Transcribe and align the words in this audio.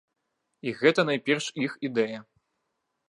І 0.69 0.73
гэта 0.79 1.05
найперш 1.09 1.51
іх 1.67 1.77
ідэя. 1.91 2.19